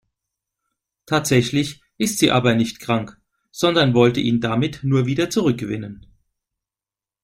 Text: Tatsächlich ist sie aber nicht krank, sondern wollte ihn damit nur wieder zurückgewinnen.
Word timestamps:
Tatsächlich 1.05 1.83
ist 1.99 2.17
sie 2.17 2.31
aber 2.31 2.55
nicht 2.55 2.79
krank, 2.79 3.21
sondern 3.51 3.93
wollte 3.93 4.19
ihn 4.19 4.39
damit 4.41 4.79
nur 4.83 5.05
wieder 5.05 5.29
zurückgewinnen. 5.29 6.07